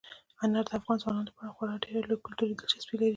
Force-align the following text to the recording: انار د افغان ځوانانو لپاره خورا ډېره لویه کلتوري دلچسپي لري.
انار 0.43 0.65
د 0.67 0.71
افغان 0.79 0.97
ځوانانو 1.01 1.29
لپاره 1.29 1.53
خورا 1.55 1.75
ډېره 1.83 1.99
لویه 2.09 2.21
کلتوري 2.25 2.53
دلچسپي 2.55 2.95
لري. 2.99 3.09